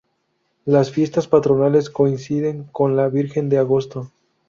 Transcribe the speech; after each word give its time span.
Las 0.65 0.89
fiestas 0.89 1.27
patronales 1.27 1.91
coinciden 1.91 2.63
con 2.63 2.95
la 2.95 3.07
Virgen 3.07 3.49
de 3.49 3.59
Agosto. 3.59 4.11